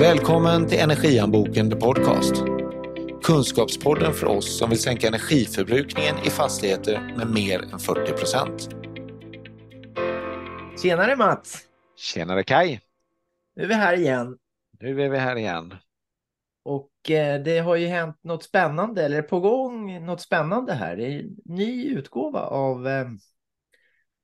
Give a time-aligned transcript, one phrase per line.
[0.00, 2.34] Välkommen till Energianboken The Podcast.
[3.22, 8.68] Kunskapspodden för oss som vill sänka energiförbrukningen i fastigheter med mer än 40 procent.
[10.82, 11.58] Tjenare Mats!
[11.96, 12.80] Tjenare Kai!
[13.56, 14.38] Nu är vi här igen.
[14.80, 15.74] Nu är vi här igen.
[16.64, 20.96] Och eh, det har ju hänt något spännande, eller på gång något spännande här.
[20.96, 23.08] Det är en ny utgåva av eh,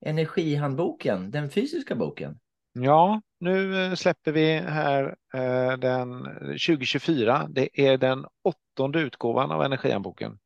[0.06, 2.39] Energihandboken, den fysiska boken.
[2.72, 7.46] Ja, nu eh, släpper vi här eh, den 2024.
[7.50, 10.38] Det är den åttonde utgåvan av Energihandboken.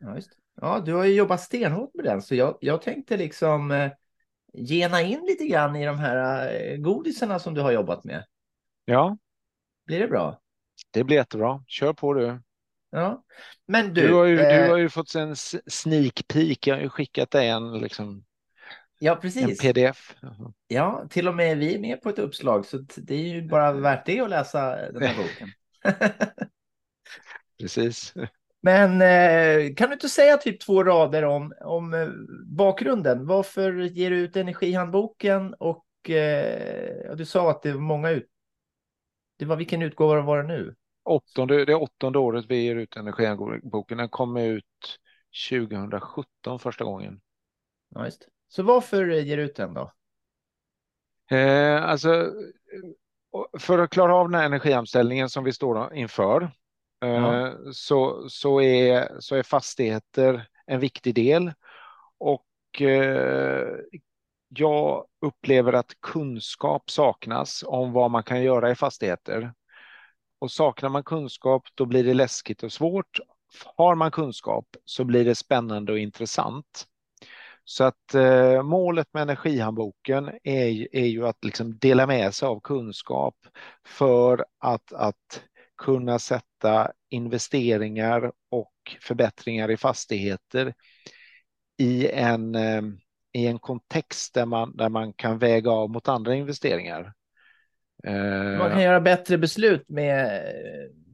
[0.00, 0.30] Ja, just.
[0.60, 3.90] ja, du har ju jobbat stenhårt med den, så jag, jag tänkte liksom eh,
[4.52, 8.24] gena in lite grann i de här eh, godisarna som du har jobbat med.
[8.84, 9.16] Ja,
[9.86, 10.40] Blir det bra?
[10.90, 11.64] det blir jättebra.
[11.66, 12.40] Kör på du.
[12.90, 13.24] Ja,
[13.66, 14.08] men du.
[14.08, 15.36] Du, har, ju, eh, du har ju fått en
[15.66, 16.66] sneak peek.
[16.66, 18.24] Jag har ju skickat dig en, liksom,
[19.00, 19.60] ja, en precis.
[19.60, 20.14] pdf.
[20.68, 23.72] Ja, till och med vi är med på ett uppslag, så det är ju bara
[23.72, 25.48] värt det att läsa den här boken.
[27.60, 28.14] Precis.
[28.62, 32.08] Men eh, kan du inte säga typ två rader om, om eh,
[32.46, 33.26] bakgrunden?
[33.26, 35.54] Varför ger du ut Energihandboken?
[35.54, 38.26] Och eh, du sa att det var många ut...
[39.38, 40.74] Det var vilken utgåva var det nu?
[41.04, 43.98] Åttonde, det är åttonde året vi ger ut Energihandboken.
[43.98, 44.64] Den kom ut
[45.50, 47.20] 2017 första gången.
[47.94, 48.28] Ja, just.
[48.50, 49.92] Så varför ger du ut den då?
[51.30, 52.32] Eh, alltså,
[53.58, 56.42] för att klara av den här energiomställningen som vi står inför
[57.04, 57.52] eh, Ja.
[57.72, 61.52] så, så, är, så är fastigheter en viktig del.
[62.18, 63.68] Och eh,
[64.48, 69.52] jag upplever att kunskap saknas om vad man kan göra i fastigheter.
[70.38, 73.18] Och saknar man kunskap då blir det läskigt och svårt.
[73.76, 76.86] Har man kunskap så blir det spännande och intressant.
[77.70, 82.46] Så att eh, målet med Energihandboken är, ju- är ju att liksom dela med sig
[82.46, 83.34] av kunskap
[83.86, 85.42] för att, att
[85.82, 90.74] kunna sätta investeringar och förbättringar i fastigheter
[91.78, 92.82] i en, eh,
[93.32, 97.12] i en kontext där man, där man kan väga av mot andra investeringar.
[98.04, 100.42] Eh, Man kan göra bättre beslut med,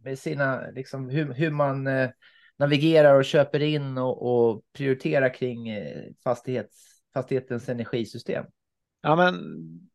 [0.05, 2.11] med sina, liksom hur, hur man eh,
[2.59, 8.45] navigerar och köper in och, och prioriterar kring eh, fastighets, fastighetens energisystem.
[9.03, 9.35] Ja, men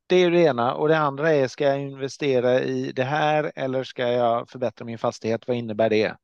[0.08, 3.84] det är det ena och det andra är ska jag investera i det här eller
[3.84, 5.48] ska jag förbättra min fastighet?
[5.48, 6.16] Vad innebär det?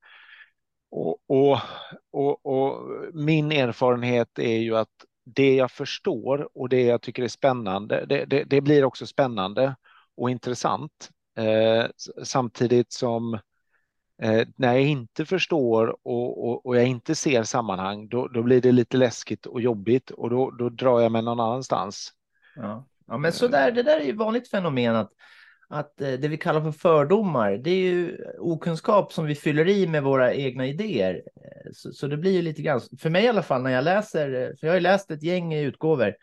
[0.91, 1.59] Och, och,
[2.11, 4.89] och, och min erfarenhet är ju att
[5.25, 9.75] det jag förstår och det jag tycker är spännande, det, det, det blir också spännande
[10.17, 11.85] och intressant eh,
[12.23, 13.39] samtidigt som
[14.21, 18.61] eh, när jag inte förstår och, och, och jag inte ser sammanhang, då, då blir
[18.61, 22.13] det lite läskigt och jobbigt och då, då drar jag mig någon annanstans.
[22.55, 25.11] Ja, ja men så där, det där är ju vanligt fenomen att,
[25.69, 29.87] att eh, det vi kallar för fördomar, det är ju okunskap som vi fyller i
[29.87, 31.15] med våra egna idéer.
[31.15, 33.83] Eh, Så, så det blir ju lite grann, för mig i alla fall när jag
[33.83, 36.15] läser, eh, för jag har ju läst ett gäng utgåvor,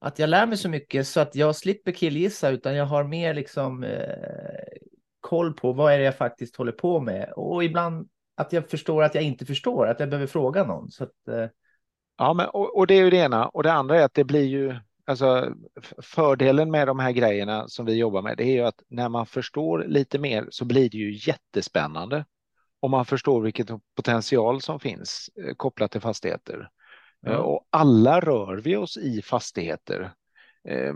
[0.00, 3.34] att jag lär mig så mycket så att jag slipper killgissa utan jag har mer
[3.34, 4.64] liksom eh,
[5.20, 9.02] koll på vad är det jag faktiskt håller på med och ibland att jag förstår
[9.02, 10.90] att jag inte förstår, att jag behöver fråga någon.
[10.90, 11.46] Så att, eh,
[12.18, 13.48] Ja, men, och, och det är ju det ena.
[13.48, 15.54] Och det andra är att det blir ju, alltså
[16.02, 19.26] fördelen med de här grejerna som vi jobbar med, det är ju att när man
[19.26, 22.24] förstår lite mer så blir det ju jättespännande.
[22.80, 26.70] Om man förstår vilket potential som finns eh, kopplat till fastigheter.
[27.26, 30.12] Eh, Och alla rör vi oss i fastigheter.
[30.68, 30.94] Eh,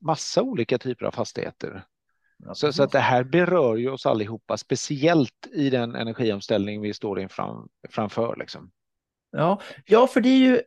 [0.00, 1.84] Massa olika typer av fastigheter.
[2.46, 6.94] Ja, Så, så att det här berör ju oss allihopa, speciellt i den energiomställning vi
[6.94, 7.64] står inför.
[7.90, 8.70] Framför, liksom.
[9.30, 10.60] Ja, ja, för det är ju,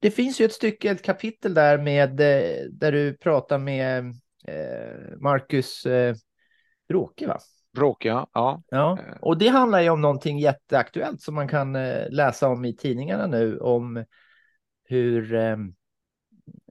[0.00, 4.06] det finns ju ett stycke, ett kapitel där med, eh, där du pratar med
[4.46, 6.14] eh, Marcus eh,
[6.88, 7.38] Bråke, va?
[7.72, 8.62] Bråkiga, ja.
[8.68, 9.16] Ja, Eh.
[9.20, 13.26] och det handlar ju om någonting jätteaktuellt som man kan eh, läsa om i tidningarna
[13.26, 14.04] nu, om
[14.84, 15.56] hur eh,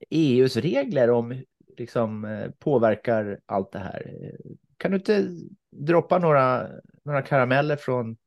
[0.10, 1.44] EUs regler om
[1.80, 4.32] liksom eh, påverkar allt det här.
[4.78, 5.28] Kan du inte
[5.72, 6.68] droppa några,
[7.06, 8.18] några karameller från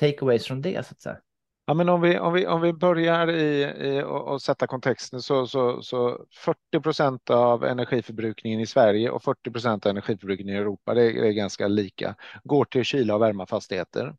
[0.00, 1.18] takeaways från det, så att säga?
[1.66, 5.46] Ja, men om vi, om vi, om vi börjar i, i och, sätta kontexten så,
[5.46, 10.94] så, så 40 procent av energiförbrukningen i Sverige och 40 procent av energiförbrukningen i Europa,
[10.94, 14.14] det är, det är ganska lika, går till kyla och värma fastigheter.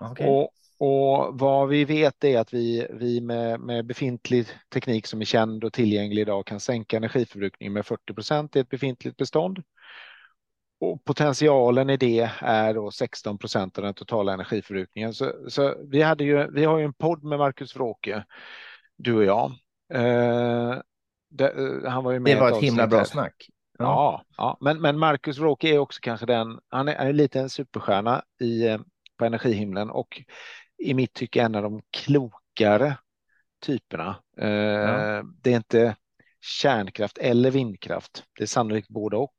[0.00, 0.28] Okej.
[0.28, 0.50] Och,
[0.80, 5.64] och vad vi vet är att vi, vi med, med befintlig teknik som är känd
[5.64, 9.62] och tillgänglig idag kan sänka energiförbrukningen med 40 procent i ett befintligt bestånd.
[10.80, 15.14] Och potentialen i det är då 16 procent av den totala energiförbrukningen.
[15.14, 18.24] Så, så vi, hade ju, vi har ju en podd med Marcus Wråke,
[18.96, 19.52] du och jag.
[19.94, 20.78] Eh,
[21.30, 23.48] det, eh, han var ju med Det var ett himla bra snack.
[23.78, 24.58] Ja, ja.
[24.60, 28.66] Men, men Marcus Roque är också kanske den, han är, är lite en superstjärna i,
[28.66, 28.78] eh,
[29.18, 30.22] på energihimlen och
[30.80, 32.96] i mitt tycke en av de klokare
[33.66, 34.16] typerna.
[34.38, 35.22] Eh, ja.
[35.42, 35.96] Det är inte
[36.40, 38.24] kärnkraft eller vindkraft.
[38.38, 39.36] Det är sannolikt både och.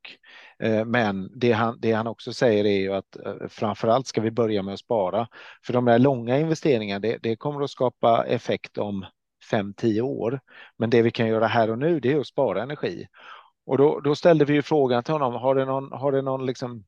[0.58, 4.30] Eh, men det han, det han också säger är ju att eh, framförallt ska vi
[4.30, 5.28] börja med att spara.
[5.66, 9.06] För de där långa investeringarna, det, det kommer att skapa effekt om
[9.52, 10.40] 5-10 år.
[10.78, 13.06] Men det vi kan göra här och nu, det är att spara energi.
[13.66, 16.46] Och då, då ställde vi ju frågan till honom, har det någon, har det någon
[16.46, 16.84] liksom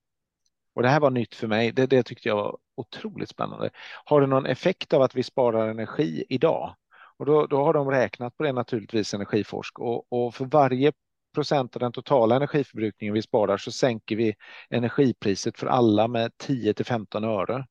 [0.75, 1.73] och det här var nytt för mig.
[1.73, 3.71] Det, det tyckte jag var otroligt spännande.
[4.05, 6.75] Har det någon effekt av att vi sparar energi idag?
[7.17, 9.79] Och då, då har de räknat på det naturligtvis, Energiforsk.
[9.79, 10.93] Och, och för varje
[11.35, 14.35] procent av den totala energiförbrukningen vi sparar så sänker vi
[14.71, 17.67] energipriset för alla med 10 till 15 öre.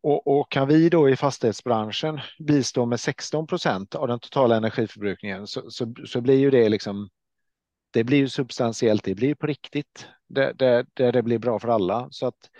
[0.00, 5.46] Och, och, kan vi då i fastighetsbranschen bistå med 16 procent av den totala energiförbrukningen
[5.46, 7.08] så, så, så, blir ju det liksom
[7.90, 12.08] det blir substantiellt, det blir på riktigt, där det, det, det blir bra för alla.
[12.10, 12.50] Så att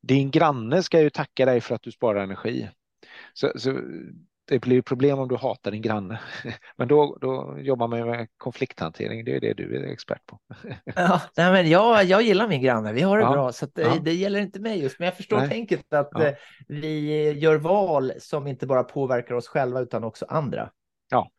[0.00, 2.68] din granne ska ju tacka dig för att du sparar energi.
[3.32, 3.80] Så, så
[4.46, 6.20] det blir problem om du hatar din granne.
[6.76, 10.38] Men då, då jobbar man med konflikthantering, det är det du är expert på.
[10.84, 13.82] Ja, nej, men jag, jag gillar min granne, vi har det ja, bra, så det,
[13.82, 13.96] ja.
[14.02, 15.48] det, gäller inte mig just, men jag förstår nej.
[15.48, 16.26] tänket att ja.
[16.26, 16.34] Eh,
[16.68, 20.70] vi gör val som inte bara påverkar oss själva utan också andra.
[21.10, 21.30] Ja.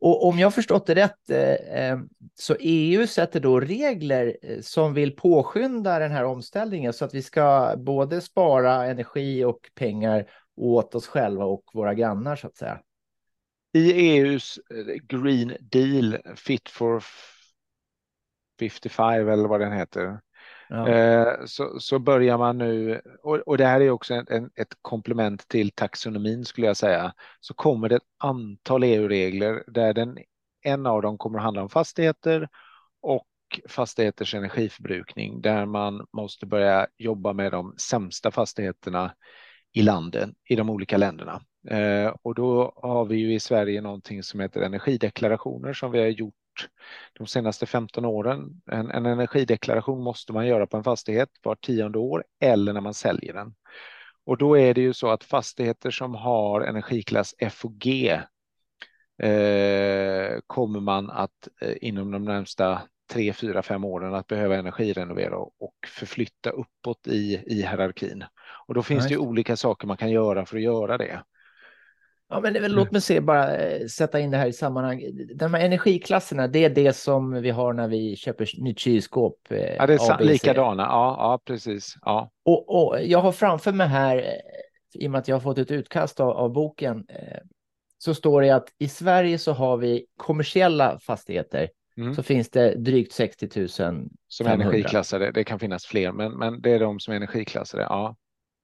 [0.00, 1.98] Och om jag förstått det rätt eh, eh,
[2.34, 7.22] så EU sätter då regler eh, som vill påskynda den här omställningen så att vi
[7.22, 12.80] ska både spara energi och pengar åt oss själva och våra grannar så att säga.
[13.72, 14.58] I EUs
[15.02, 17.04] Green Deal Fit for
[18.60, 20.20] 55 eller vad den heter.
[20.68, 20.88] Ja.
[20.88, 24.74] Eh, så, så börjar man nu, och, och det här är också en, en, ett
[24.82, 30.18] komplement till taxonomin skulle jag säga, så kommer det ett antal EU-regler där den,
[30.62, 32.48] en av dem kommer att handla om fastigheter
[33.02, 33.26] och
[33.68, 39.14] fastigheters energiförbrukning där man måste börja jobba med de sämsta fastigheterna
[39.72, 41.42] i landen, i de olika länderna.
[41.70, 46.06] Eh, och då har vi ju i Sverige någonting som heter energideklarationer som vi har
[46.06, 46.34] gjort
[47.18, 48.60] de senaste 15 åren.
[48.70, 52.94] En, en energideklaration måste man göra på en fastighet var tionde år eller när man
[52.94, 53.54] säljer den.
[54.24, 58.20] Och då är det ju så att fastigheter som har energiklass F och G
[59.22, 62.82] eh, kommer man att eh, inom de närmsta
[63.12, 68.24] tre, fyra, fem åren att behöva energirenovera och förflytta uppåt i, i hierarkin.
[68.66, 69.14] Och då finns nice.
[69.14, 71.22] det olika saker man kan göra för att göra det.
[72.30, 75.02] Ja, men väl, låt mig se, bara eh, sätta in det här i sammanhang.
[75.34, 79.36] De här energiklasserna, det är det som vi har när vi köper nytt kylskåp.
[79.50, 80.82] Eh, ja, det är likadana.
[80.82, 81.94] Ja, ja precis.
[82.02, 82.30] Ja.
[82.44, 85.58] Och, och, jag har framför mig här, eh, i och med att jag har fått
[85.58, 87.06] ett utkast av, av boken,
[87.98, 92.14] så står det att i Sverige så har vi kommersiella fastigheter mm.
[92.14, 93.68] så finns det drygt 60 000
[94.28, 95.30] som energiklassade.
[95.30, 97.82] Det kan finnas fler, men, men det är de som är energiklassade.
[97.82, 98.16] Ja.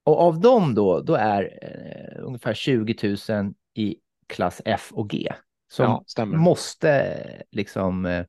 [0.05, 3.97] Och av dem då, då är eh, ungefär 20 000 i
[4.27, 5.33] klass F och G
[5.69, 7.17] som ja, måste
[7.51, 8.25] liksom eh,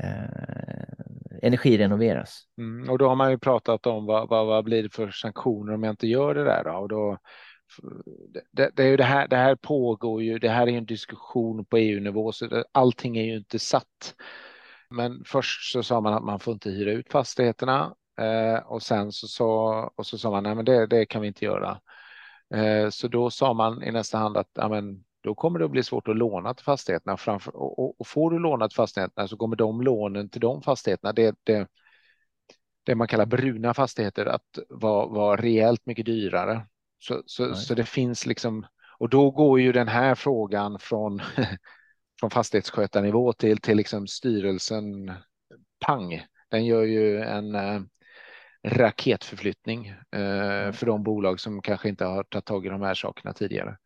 [0.00, 0.94] eh,
[1.42, 2.42] energirenoveras.
[2.58, 5.74] Mm, och då har man ju pratat om vad, vad, vad blir det för sanktioner
[5.74, 6.70] om jag inte gör det där då?
[6.70, 7.18] Och då
[8.52, 11.64] det, det, är ju det, här, det här pågår ju, det här är en diskussion
[11.64, 14.14] på EU-nivå så det, allting är ju inte satt.
[14.90, 19.12] Men först så sa man att man får inte hyra ut fastigheterna eh, och sen
[19.12, 19.48] så, så,
[19.96, 21.80] och så sa man nej men det, det kan vi inte göra.
[22.54, 25.70] Eh, så då sa man i nästa hand att ja, men, då kommer det att
[25.70, 27.16] bli svårt att låna till fastigheterna.
[27.16, 31.12] Framför, och, och får du låna till fastigheterna så kommer de lånen till de fastigheterna,
[31.12, 31.68] det, det,
[32.82, 36.66] det man kallar bruna fastigheter, att vara, vara rejält mycket dyrare.
[36.98, 38.66] Så, så, så det finns liksom,
[38.98, 41.22] och då går ju den här frågan från,
[42.20, 45.12] från fastighetsskötarnivå till, till liksom styrelsen
[45.86, 46.26] pang.
[46.50, 47.80] Den gör ju en äh,
[48.68, 53.32] raketförflyttning äh, för de bolag som kanske inte har tagit tag i de här sakerna
[53.32, 53.76] tidigare.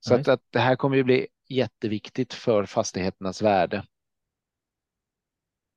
[0.00, 3.84] Så att, att det här kommer ju bli jätteviktigt för fastigheternas värde.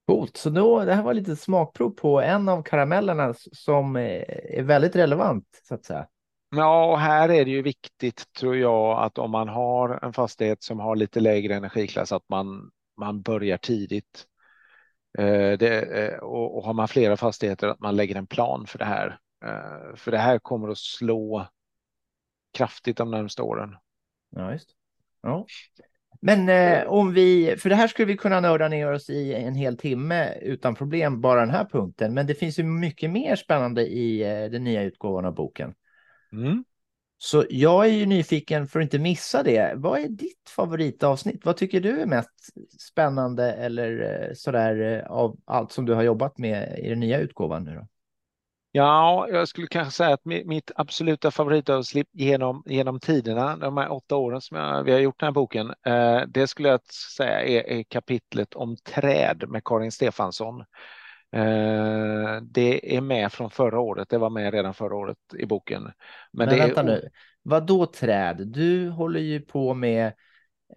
[0.07, 4.95] Coolt, så då, det här var lite smakprov på en av karamellerna som är väldigt
[4.95, 6.07] relevant så att säga.
[6.55, 10.63] Ja, och här är det ju viktigt tror jag att om man har en fastighet
[10.63, 14.25] som har lite lägre energiklass att man, man börjar tidigt.
[15.18, 18.80] Eh, det, eh, och, och, har man flera fastigheter att man lägger en plan för
[18.80, 19.20] det här.
[19.46, 21.48] Eh, för det här kommer att slå
[22.53, 23.75] kraftigt de närmsta åren.
[24.30, 24.70] Ja, just.
[25.22, 25.46] Ja.
[26.22, 29.56] Men eh, om vi, för det här skulle vi kunna nörda ner oss i en
[29.56, 32.13] hel timme utan problem, bara den här punkten.
[32.13, 35.74] Men det finns ju mycket mer spännande i eh, den nya utgåvan av boken.
[36.32, 36.63] Mm.
[37.24, 39.74] Så jag är ju nyfiken för att inte missa det.
[39.75, 41.46] Vad är ditt favoritavsnitt?
[41.46, 42.30] Vad tycker du är mest
[42.80, 47.20] spännande eller eh, sådär eh, av allt som du har jobbat med i den nya
[47.20, 47.88] utgåvan nu då?
[48.72, 54.16] Ja, jag skulle kanske säga att mitt absoluta favoritavsnitt genom, genom tiderna, de här åtta
[54.16, 56.82] åren som jag, vi har gjort den här boken, eh, det skulle jag
[57.18, 60.63] säga är, är, kapitlet om träd med Karin Stefansson.
[61.31, 65.83] Eh, det är med från förra året, det var med redan förra året i boken.
[65.83, 65.93] Men,
[66.31, 66.85] Men vänta är...
[66.85, 67.09] nu,
[67.43, 68.47] vad då träd?
[68.47, 70.13] Du håller ju på med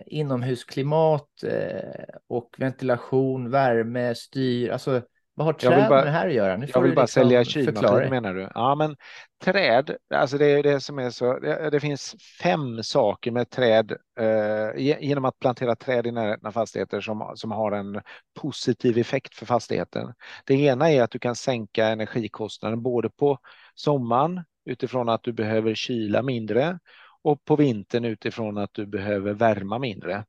[0.06, 5.02] inomhusklimat eh, och ventilation, värme, styr, alltså
[5.37, 6.57] vad har träd bara, med det här att göra?
[6.57, 8.49] Nu jag vill bara liksom sälja kylmaskin menar du?
[8.55, 8.97] Ja, men
[9.45, 11.38] träd, alltså det är det som är så.
[11.38, 16.53] Det, det finns fem saker med träd eh, genom att plantera träd i närheten av
[16.53, 18.00] fastigheter som, som har en
[18.41, 20.14] positiv effekt för fastigheten.
[20.45, 23.38] Det ena är att du kan sänka energikostnaden både på
[23.75, 26.79] sommaren utifrån att du behöver kyla mindre
[27.23, 30.25] och på vintern utifrån att du behöver värma mindre.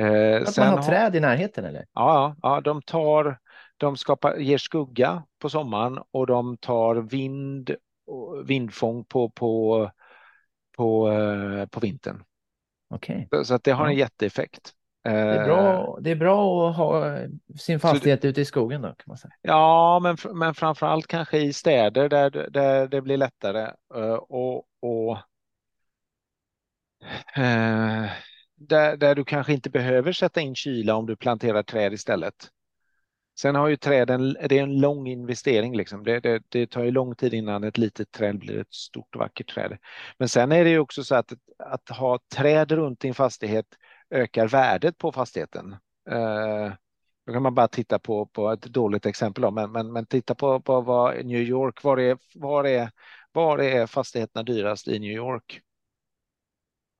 [0.00, 1.84] Eh, att man har träd i närheten eller?
[1.94, 3.38] Ja, ja, de tar
[3.76, 7.76] de skapar, ger skugga på sommaren och de tar vind,
[8.44, 9.90] vindfång på, på,
[10.76, 12.24] på, eh, på vintern.
[12.94, 13.26] Okay.
[13.30, 14.72] Så, så att det har en jätteeffekt.
[15.02, 17.18] Det är, bra, det är bra att ha
[17.58, 19.32] sin fastighet det, ute i skogen då kan man säga.
[19.42, 24.64] Ja, men, men framför allt kanske i städer där, där det blir lättare eh, och,
[24.80, 25.18] och
[27.36, 28.10] eh,
[28.56, 32.34] där, där du kanske inte behöver sätta in kyla om du planterar träd istället.
[33.38, 36.04] Sen har ju träden, det är en lång investering liksom.
[36.04, 39.20] Det, det, det, tar ju lång tid innan ett litet träd blir ett stort och
[39.20, 39.78] vackert träd.
[40.18, 43.66] Men sen är det ju också så att, att ha träd runt din fastighet
[44.10, 45.76] ökar värdet på fastigheten.
[46.10, 46.72] Eh,
[47.26, 50.34] då kan man bara titta på, på ett dåligt exempel, då, men, men, men titta
[50.34, 52.90] på, på vad New York, var är, var, är,
[53.32, 55.60] var är fastigheterna dyrast i New York?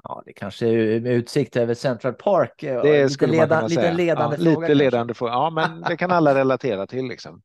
[0.08, 2.54] Ja, det kanske är med utsikt över Central Park.
[2.58, 4.61] Det skulle lite, leda, lite ledande ja.
[4.61, 5.32] Lite ledande fråga.
[5.32, 7.08] Ja, men det kan alla relatera till.
[7.08, 7.42] Liksom.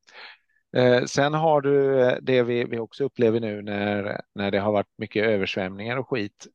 [0.76, 4.72] Eh, sen har du eh, det vi, vi också upplever nu när, när det har
[4.72, 6.46] varit mycket översvämningar och skit.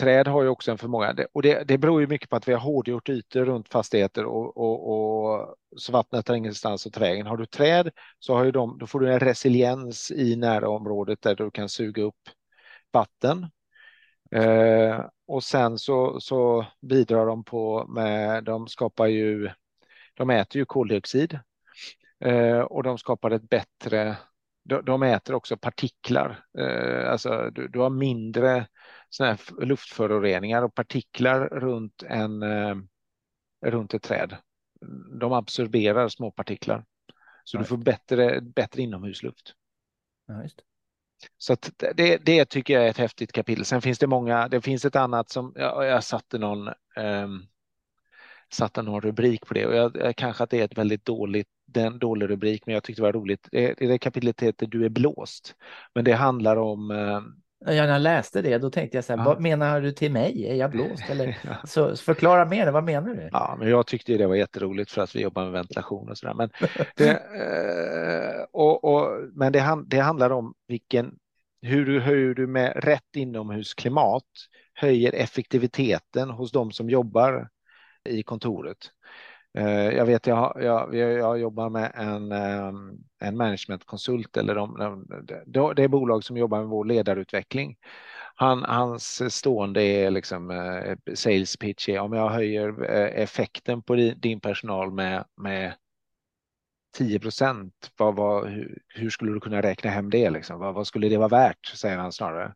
[0.00, 2.52] Träd har ju också en förmåga och det, det beror ju mycket på att vi
[2.52, 7.26] har hårdgjort ytor runt fastigheter och, och, och så vattnet har ingenstans att ta vägen.
[7.26, 11.34] Har du träd så har ju de, då får du en resiliens i närområdet där
[11.34, 12.14] du kan suga upp
[12.92, 13.46] vatten
[14.30, 19.50] Eh, och sen så, så bidrar de på med, de skapar ju,
[20.14, 21.38] de äter ju koldioxid
[22.20, 24.16] eh, och de skapar ett bättre,
[24.64, 26.44] de, de äter också partiklar.
[26.58, 28.66] Eh, alltså du, du, har mindre
[29.10, 32.76] såna luftföroreningar och partiklar runt, en, eh,
[33.66, 34.36] runt ett träd.
[35.20, 36.84] De absorberar små partiklar.
[37.44, 39.54] Så ja, du får bättre, bättre inomhusluft.
[40.26, 40.62] Ja, just.
[41.38, 41.56] Så
[41.94, 43.64] det, det tycker jag är ett häftigt kapitel.
[43.64, 47.46] Sen finns det många, det finns ett annat som jag, jag satte någon um,
[48.50, 51.48] satte någon rubrik på det och jag, jag, kanske att det är ett väldigt dåligt,
[51.66, 53.48] den dålig rubrik, men jag tyckte det var roligt.
[53.50, 55.54] Det, det kapitlet heter Du är blåst,
[55.94, 57.24] men det handlar om ehm,
[57.64, 59.24] när jag läste det, då tänkte jag så här, ja.
[59.24, 60.46] vad menar du till mig?
[60.46, 61.02] Är jag blåst?
[61.10, 61.36] Eller,
[61.66, 63.28] så förklara mer, vad menar du?
[63.32, 66.26] Ja, men jag tyckte det var jätteroligt för att vi jobbar med ventilation och så
[66.26, 66.34] där.
[66.34, 66.50] Men
[66.96, 71.14] det, eh, och, och, men det, det handlar om vilken,
[71.62, 74.24] hur du, hur du med rätt inomhusklimat
[74.74, 77.48] höjer effektiviteten hos de som jobbar
[78.04, 78.78] i kontoret.
[79.56, 84.76] Eh, jag vet, jag, jag, jag jobbar med en, ehm, en managementkonsult eller de,
[85.46, 87.76] de, det är bolag som jobbar med vår ledarutveckling.
[88.34, 93.94] Han, hans stående är liksom eh, sales pitch är om jag höjer eh, effekten på
[94.16, 95.72] din personal med, med
[96.96, 100.30] 10 procent, hur, hur, skulle du kunna räkna hem det?
[100.30, 100.58] Liksom?
[100.58, 102.54] Vad, vad, skulle det vara värt, säger han snarare.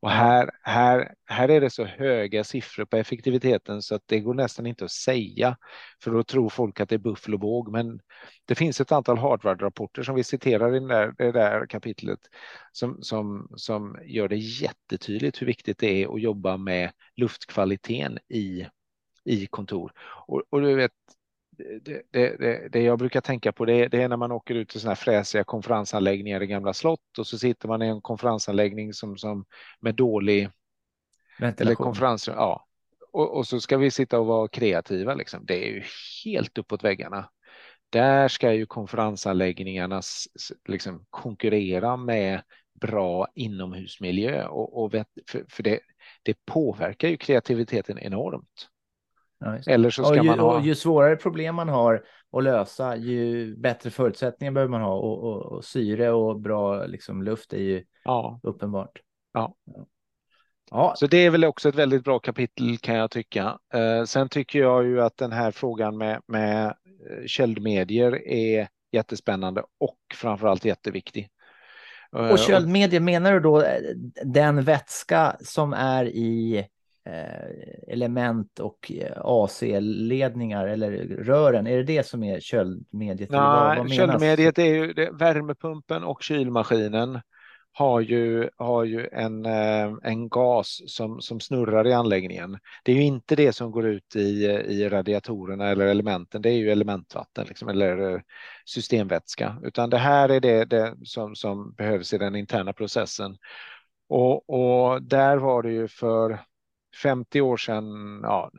[0.00, 4.34] Och här, här, här är det så höga siffror på effektiviteten så att det går
[4.34, 5.56] nästan inte att säga,
[6.02, 7.72] för då tror folk att det är buffel och båg.
[7.72, 8.00] Men
[8.44, 12.20] det finns ett antal Harvard-rapporter som vi citerar i det där, det där kapitlet
[12.72, 18.66] som, som, som gör det jättetydligt hur viktigt det är att jobba med luftkvaliteten i,
[19.24, 19.92] i kontor.
[20.26, 20.92] Och, och du vet,
[21.82, 24.80] det, det, det, jag brukar tänka på det, det är när man åker ut till
[24.80, 29.16] sådana här fräsiga konferensanläggningar i gamla slott och så sitter man i en konferensanläggning som,
[29.16, 29.44] som
[29.80, 30.50] med dålig
[31.38, 31.66] Ventilation.
[31.66, 32.66] eller konferens, ja.
[33.12, 35.46] Och, och, så ska vi sitta och vara kreativa liksom.
[35.46, 35.82] Det är ju
[36.24, 37.30] helt uppåt väggarna.
[37.90, 40.02] Där ska ju konferensanläggningarna
[40.68, 42.42] liksom konkurrera med
[42.80, 44.92] bra inomhusmiljö och, och
[45.30, 45.80] för, för det,
[46.22, 48.68] det påverkar ju kreativiteten enormt.
[49.44, 50.62] Ja, Eller så ska ju, man ha...
[50.62, 55.52] ju svårare problem man har att lösa, ju bättre förutsättningar behöver man ha och, och,
[55.52, 58.40] och syre och bra liksom, luft är ju ja.
[58.42, 59.00] uppenbart.
[59.32, 59.54] Ja.
[60.70, 60.94] Ja.
[60.96, 63.58] Så det är väl också ett väldigt bra kapitel kan jag tycka.
[63.74, 69.62] Eh, sen tycker jag ju att den här frågan med, med eh, köldmedier är jättespännande
[69.80, 71.28] och framförallt jätteviktig.
[72.12, 73.80] Och eh, köldmedier, menar du då eh,
[74.24, 76.66] den vätska som är i
[77.88, 81.66] element och eh, AC-ledningar eller rören?
[81.66, 83.30] Är det det som är köldmediet?
[83.30, 87.20] Nej, köldmediet är ju det, värmepumpen och kylmaskinen
[87.74, 92.58] har ju, har ju en, eh, en gas som, som snurrar i anläggningen.
[92.84, 96.56] Det är ju inte det som går ut i, i radiatorerna eller elementen, det är
[96.56, 98.22] ju elementvatten liksom, eller
[98.64, 103.36] systemvätska, utan det här är det, det som, som behövs i den interna processen.
[104.08, 106.38] Och, och där var det ju för
[107.02, 108.50] 50 år sedan, ja,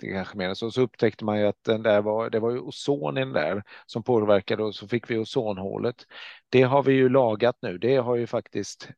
[0.00, 2.58] det kanske mer så, så upptäckte man ju att den där var, det var ju
[2.58, 6.06] ozon i den där som påverkade och så fick vi ozonhålet.
[6.48, 7.78] Det har vi ju lagat nu.
[7.78, 8.88] Det har ju faktiskt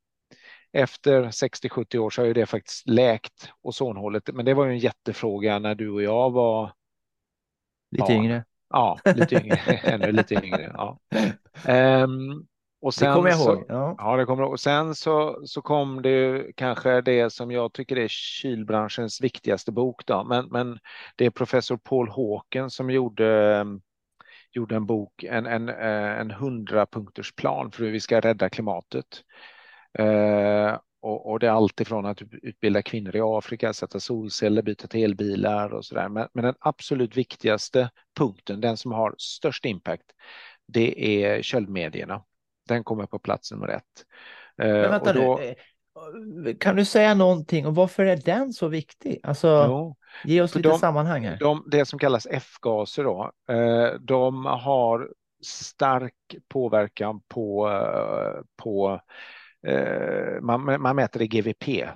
[0.72, 4.30] efter 60-70 år så har ju det faktiskt läkt ozonhålet.
[4.34, 6.72] Men det var ju en jättefråga när du och jag var
[7.90, 8.44] lite ja, yngre.
[8.68, 10.72] Ja, lite yngre, ännu lite yngre.
[10.74, 10.98] Ja.
[12.04, 12.46] Um,
[12.86, 13.64] och sen det kommer jag ihåg.
[13.68, 13.94] Ja.
[13.98, 18.08] ja, det kommer Och sen så, så kom det kanske det som jag tycker är
[18.08, 20.06] kylbranschens viktigaste bok.
[20.06, 20.24] Då.
[20.24, 20.78] Men, men
[21.16, 23.64] det är professor Paul Hawken som gjorde,
[24.52, 29.22] gjorde en bok, en, en, eh, en hundrapunktsplan för hur vi ska rädda klimatet.
[29.98, 34.88] Uh, och, och, det är allt ifrån att utbilda kvinnor i Afrika, sätta solceller, byta
[34.88, 36.08] till elbilar och sådär.
[36.08, 40.06] Men, men den absolut viktigaste punkten, den som har störst impact,
[40.66, 42.22] det är köldmedierna.
[42.68, 43.82] Den kommer på plats nummer ett.
[44.62, 45.36] Eh, Men vänta då...
[45.40, 45.48] nu.
[45.48, 49.20] Eh, kan du säga någonting om varför är den så viktig?
[49.22, 51.38] Alltså, jo, ge oss lite de, sammanhang här.
[51.38, 55.10] De, det som kallas F-gaser då, eh, de har
[55.44, 56.14] stark
[56.48, 57.70] påverkan på,
[58.62, 59.00] på
[60.40, 61.88] man, man mäter det GVP,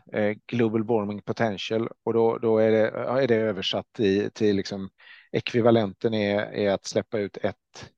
[0.47, 4.91] Global Warming Potential, och då, då är, det, är det översatt i, till liksom
[5.33, 7.91] ekvivalenten är, är att släppa ut ett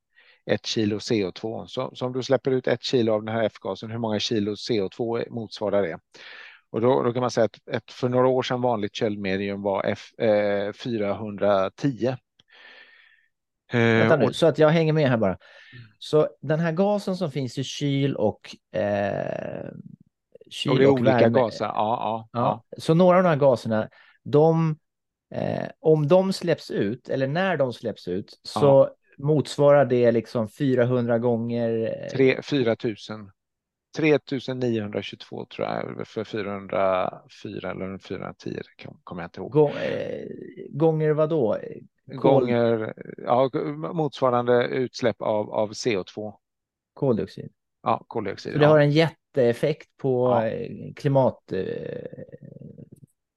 [0.46, 1.66] ett kilo CO2.
[1.66, 4.52] Så, så om du släpper ut ett kilo av den här F-gasen, hur många kilo
[4.52, 5.98] CO2 motsvarar det?
[6.70, 9.84] Och då, då kan man säga att ett, för några år sedan vanligt köldmedium var
[9.84, 12.16] F, eh, 410.
[13.72, 14.34] Eh, nu, och...
[14.34, 15.38] så att jag hänger med här bara.
[15.98, 19.70] Så den här gasen som finns i kyl och eh,
[20.50, 21.38] kyl och, det är och olika värme.
[21.38, 21.64] gaser.
[21.64, 22.80] Ja, ja, ja, ja.
[22.80, 23.88] Så några av de här gaserna,
[24.22, 24.78] de,
[25.34, 31.18] eh, om de släpps ut eller när de släpps ut så motsvarar det liksom 400
[31.18, 32.08] gånger?
[32.12, 32.96] 3, 4 000.
[33.96, 38.60] 3922 tror jag för 404 eller 410
[39.04, 39.52] kommer jag inte ihåg.
[39.52, 40.26] Gång, eh,
[40.70, 41.58] gånger vad då?
[42.06, 43.50] Gånger ja,
[43.92, 46.34] motsvarande utsläpp av, av CO2.
[46.94, 47.52] Koldioxid.
[47.82, 48.52] Ja, koldioxid.
[48.52, 48.70] Så det ja.
[48.70, 50.46] har en jätteeffekt på ja.
[50.46, 51.52] Eh, klimat.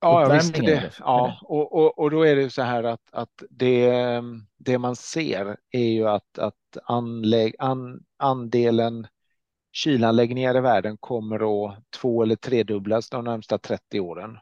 [0.06, 0.92] Ja, visst det.
[1.00, 3.92] Ja, och, och, och då är det så här att, att det,
[4.58, 9.08] det man ser är ju att, att anlägg, an, andelen
[9.72, 14.38] kylanläggningar i världen kommer att två eller tredubblas de närmsta 30 åren.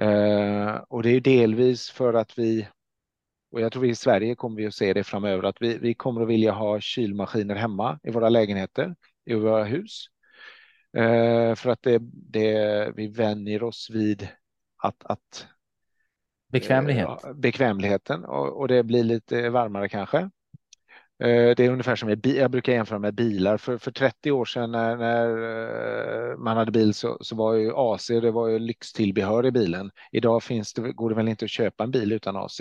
[0.00, 2.68] Eh, och det är delvis för att vi,
[3.52, 5.94] och jag tror vi i Sverige kommer vi att se det framöver, att vi, vi
[5.94, 8.94] kommer att vilja ha kylmaskiner hemma i våra lägenheter,
[9.26, 10.06] i våra hus.
[10.96, 14.28] Eh, för att det, det, vi vänjer oss vid
[14.84, 15.46] att, att
[16.52, 17.24] Bekvämlighet.
[17.24, 20.18] Eh, bekvämligheten och, och, det blir lite varmare kanske.
[21.22, 23.56] Eh, det är ungefär som med, jag brukar jämföra med bilar.
[23.56, 25.28] För, för 30 år sedan när, när
[26.30, 29.90] eh, man hade bil så, så, var ju AC det var ju lyxtillbehör i bilen.
[30.12, 32.60] Idag finns det, går det väl inte att köpa en bil utan AC.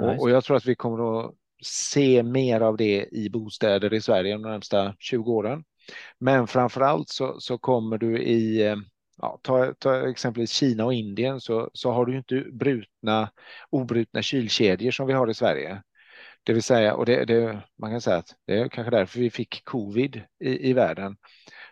[0.00, 4.00] Och, och, jag tror att vi kommer att se mer av det i bostäder i
[4.00, 5.64] Sverige de närmsta 20 åren.
[6.18, 8.76] Men framför allt så, så kommer du i
[9.16, 13.30] ja, ta, ta exempelvis Kina och Indien så, så har du inte brutna,
[13.70, 15.82] obrutna kylkedjor som vi har i Sverige.
[16.42, 19.30] Det vill säga, och det, det, man kan säga att det är kanske därför vi
[19.30, 21.16] fick covid i, i världen.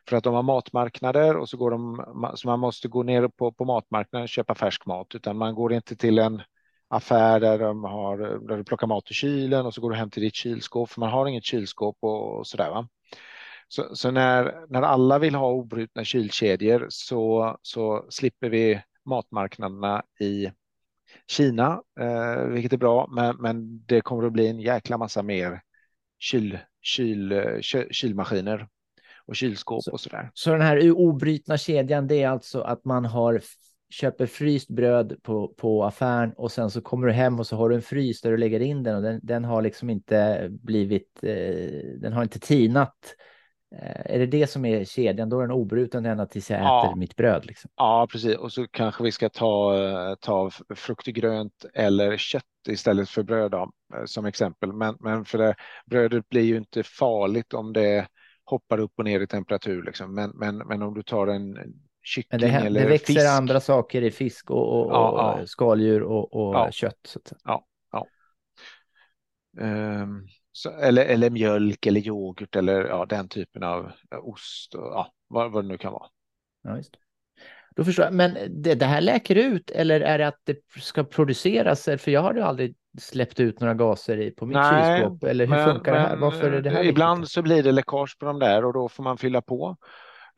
[0.08, 3.52] För att de har matmarknader och så går de, så man måste gå ner på,
[3.52, 6.42] på matmarknaden och köpa färsk mat, utan man går inte till en
[6.88, 10.10] affär där, de har, där du plockar mat i kylen och så går du hem
[10.10, 12.70] till ditt kylskåp, för man har inget kylskåp och, och sådär.
[12.70, 12.88] Va?
[13.74, 20.50] Så, så, när, när alla vill ha obrutna kylkedjor så, så slipper vi matmarknaderna i
[21.26, 25.60] Kina, eh, vilket är bra, men, men det kommer att bli en jäkla massa mer
[26.18, 28.68] kyl, kyl, kyl kylmaskiner
[29.26, 30.30] och kylskåp så, och sådär.
[30.34, 33.40] Så den här obrutna kedjan, det är alltså att man har
[33.90, 37.68] köper fryst bröd på, på affären och sen så kommer du hem och så har
[37.68, 41.18] du en frys där du lägger in den och den, den har liksom inte blivit,
[41.22, 42.96] eh, den har inte tinat
[43.80, 46.86] är det det som är kedjan, då är den obruten ända tills jag ja.
[46.86, 47.46] äter mitt bröd.
[47.46, 47.70] Liksom.
[47.76, 48.36] Ja, precis.
[48.36, 53.50] Och så kanske vi ska ta, ta frukt och grönt eller kött istället för bröd
[53.50, 53.70] då,
[54.06, 54.72] som exempel.
[54.72, 55.54] Men, men för det,
[55.86, 58.06] brödet blir ju inte farligt om det
[58.44, 59.82] hoppar upp och ner i temperatur.
[59.82, 60.14] Liksom.
[60.14, 61.58] Men, men, men om du tar en
[62.02, 63.26] kyckling det, eller Det växer fisk.
[63.26, 66.70] andra saker i fisk och, och, ja, och skaldjur och, och ja.
[66.70, 67.16] kött.
[67.44, 68.06] Ja, ja.
[69.58, 75.12] Um, så, eller, eller mjölk eller yoghurt eller ja, den typen av ost och ja,
[75.28, 76.06] vad, vad det nu kan vara.
[76.62, 76.96] Ja, just.
[77.76, 78.14] Då förstår jag.
[78.14, 81.84] Men det, det här läker ut eller är det att det ska produceras?
[81.84, 85.24] För jag har ju aldrig släppt ut några gaser i, på mitt Nej, kylskåp.
[85.24, 86.16] Eller hur men, funkar det här?
[86.16, 87.32] Varför är det här Ibland viktigt?
[87.32, 89.76] så blir det läckage på de där och då får man fylla på.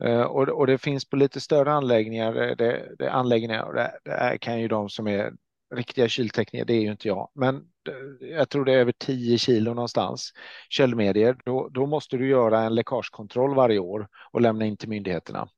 [0.03, 4.59] Uh, och, och det finns på lite större anläggningar, det, det anläggningar det, det kan
[4.59, 5.33] ju de som är
[5.75, 9.37] riktiga kyltekniker, det är ju inte jag, men eh, jag tror det är över 10
[9.37, 10.33] kilo någonstans
[10.69, 15.49] köldmedier, då, då måste du göra en läckagekontroll varje år och lämna in till myndigheterna.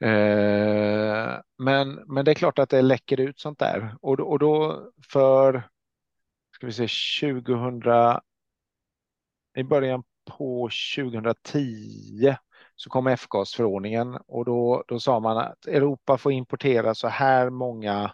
[0.00, 3.96] Eh, men, men det är klart att det läcker ut sånt där.
[4.00, 5.68] Och, och då för
[6.54, 6.86] ska vi se
[7.20, 7.82] 2000
[9.56, 10.02] i början
[10.38, 12.34] på 2010
[12.76, 14.18] så kom F-gasförordningen.
[14.26, 18.12] Och då, då sa man att Europa får importera så här många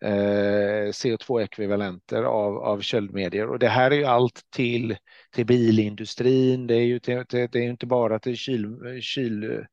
[0.00, 3.48] Eh, CO2-ekvivalenter av, av köldmedier.
[3.48, 4.96] Och det här är ju allt till,
[5.30, 9.66] till bilindustrin, det är ju till, till, det är inte bara till kyl, kyl,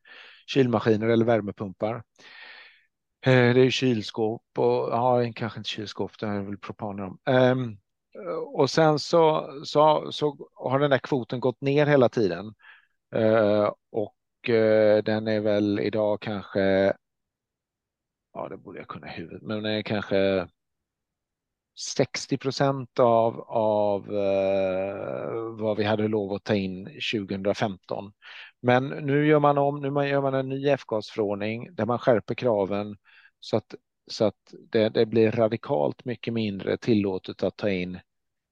[0.47, 2.03] kylmaskiner eller värmepumpar.
[3.25, 7.19] Eh, det är kylskåp och ja, kanske inte kylskåp, det är väl propaner om.
[7.25, 7.77] Um,
[8.53, 12.53] och sen så, så, så har den där kvoten gått ner hela tiden.
[13.15, 14.15] Uh, och
[14.49, 16.93] uh, den är väl idag kanske
[18.35, 20.47] ja det borde jag kunna i huvudet, men det är kanske
[21.79, 28.11] 60 procent av, av eh, vad vi hade lov att ta in 2015.
[28.61, 32.97] Men nu gör man om, nu gör man en ny F-gasförordning där man skärper kraven
[33.39, 33.75] så att,
[34.07, 37.99] så att det, det blir radikalt mycket mindre tillåtet att ta in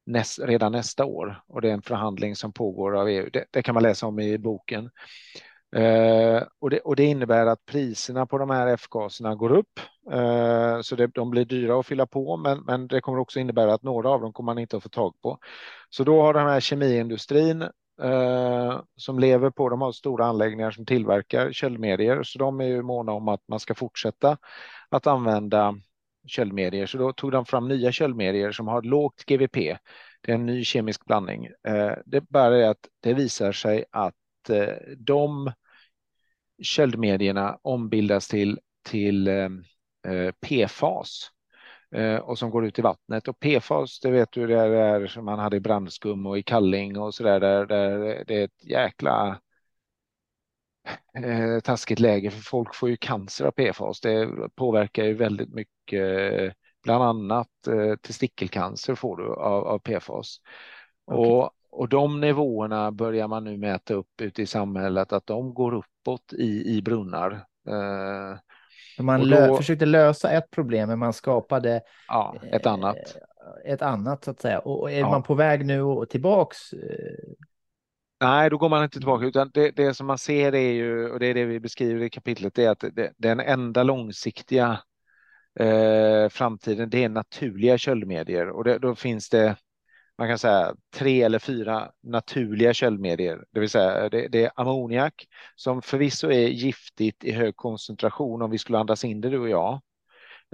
[0.05, 1.43] näst, redan nästa år.
[1.47, 3.29] Och det är en förhandling som pågår av EU.
[3.33, 4.89] Det, det kan man läsa om i boken.
[5.75, 9.79] Eh, och, det, och, det, innebär att priserna på de här F-gaserna går upp.
[10.11, 13.73] Eh, så det, de blir dyra att fylla på, men, men, det kommer också innebära
[13.73, 15.37] att några av dem kommer man inte att få tag på.
[15.89, 17.61] Så då har den här kemiindustrin
[18.01, 22.81] eh, som lever på, de har stora anläggningar som tillverkar köldmedier, så de är ju
[22.81, 24.37] måna om att man ska fortsätta
[24.89, 25.75] att använda
[26.27, 26.85] köldmedier.
[26.85, 29.77] Så då tog de fram nya köldmedier som har lågt GVP.
[30.21, 31.45] Det är en ny kemisk blandning.
[31.67, 35.51] Eh, det bara är att det visar sig att eh, de
[36.61, 39.49] köldmedierna ombildas till, till eh,
[40.07, 41.31] eh PFAS
[41.95, 43.27] eh, och som går ut i vattnet.
[43.27, 46.99] Och PFAS, det vet du, det är som man hade i brandskum och i kalling
[46.99, 49.39] och så där, där, där det är ett jäkla
[51.17, 54.01] eh, taskigt läge för folk får ju cancer av PFAS.
[54.01, 60.37] Det påverkar ju väldigt mycket, bland annat eh, testikelcancer får du av, av PFAS.
[61.05, 61.31] Okay.
[61.31, 65.75] Och och de nivåerna börjar man nu mäta upp ute i samhället, att de går
[66.03, 67.31] uppåt i, i brunnar.
[67.67, 68.37] Eh,
[69.03, 72.95] man då, lö försökte lösa ett problem, men man skapade ja, ett annat.
[73.65, 74.59] Eh, ett annat så att säga.
[74.59, 75.09] Och är ja.
[75.09, 76.73] man på väg nu och tillbaks?
[76.73, 77.33] Eh...
[78.19, 81.19] Nej, då går man inte tillbaka, utan det, det, som man ser är ju, och
[81.19, 84.79] det är det vi beskriver i kapitlet, det är att det, den enda långsiktiga
[85.59, 89.55] eh, framtiden, det är naturliga köldmedier och det, då finns det
[90.17, 95.27] man kan säga tre eller fyra naturliga köldmedier, det vill säga det, det, är ammoniak
[95.55, 99.49] som förvisso är giftigt i hög koncentration om vi skulle andas in det du och
[99.49, 99.81] jag.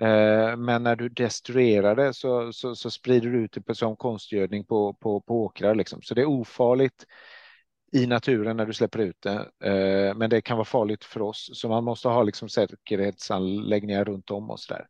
[0.01, 4.65] Eh, men när du destruerar det så, så, så sprider du ut det som konstgödning
[4.65, 5.75] på, på, på åkrar.
[5.75, 6.01] Liksom.
[6.01, 7.05] Så det är ofarligt
[7.91, 9.49] i naturen när du släpper ut det.
[9.63, 14.31] Eh, men det kan vara farligt för oss, så man måste ha liksom säkerhetsanläggningar runt
[14.31, 14.87] om oss där.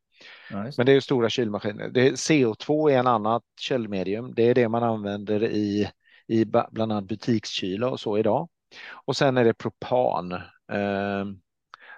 [0.49, 1.89] Ja, Men det är ju stora kylmaskiner.
[1.89, 4.33] Det, CO2 är en annat köldmedium.
[4.35, 5.89] Det är det man använder i,
[6.27, 8.49] i bland annat butikskyla och så idag.
[8.91, 10.31] Och sen är det propan
[10.71, 11.25] eh,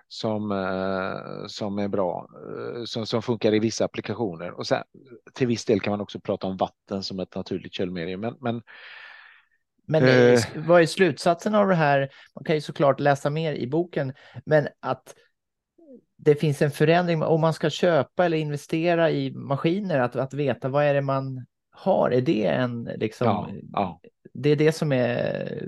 [0.08, 4.52] som, eh, som är bra, eh, som, som funkar i vissa applikationer.
[4.52, 4.84] Och sen,
[5.34, 8.22] till viss del kan man också prata om vatten som ett naturligt köldmedium.
[8.22, 8.62] Men, men
[9.86, 12.10] men eh, vad är slutsatsen av det här?
[12.36, 14.14] Man kan ju såklart läsa mer i boken,
[14.46, 15.16] men att
[16.24, 20.70] det finns en förändring om man ska köpa eller investera i maskiner, att, att veta
[20.70, 22.12] vad är det man har.
[22.12, 23.28] Är det en liksom?
[23.28, 24.00] Ja, ja.
[24.34, 25.68] Det är det som är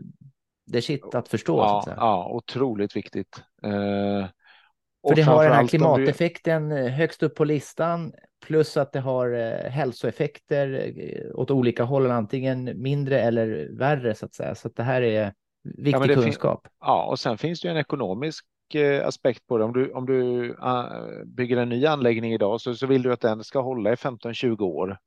[0.66, 1.58] det shit att förstå.
[1.58, 3.44] Ja, att ja otroligt viktigt.
[3.64, 4.28] Eh,
[5.08, 6.90] För det har den här klimateffekten du...
[6.90, 8.14] högst upp på listan,
[8.46, 14.26] plus att det har eh, hälsoeffekter eh, åt olika håll, antingen mindre eller värre så
[14.26, 14.56] att säga.
[14.56, 16.68] Så att det här är Viktig ja, kunskap.
[16.80, 18.53] Ja, och sen finns det ju en ekonomisk eh,
[19.04, 19.64] aspekt på det.
[19.64, 23.22] Om du, om du uh, bygger en ny anläggning idag så, så vill du att
[23.22, 24.98] den ska hålla i 15-20 år.